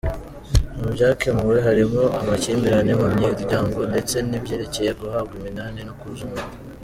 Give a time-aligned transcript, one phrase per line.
[0.77, 6.45] Mu byakemuwe harimo amakimbirane mu miryango ndetse n’ibyerekeye guhabwa iminani no kuzungura.